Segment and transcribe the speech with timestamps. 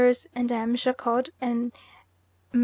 [0.33, 0.75] and M.
[0.75, 1.71] Jacot, and
[2.53, 2.59] Mme.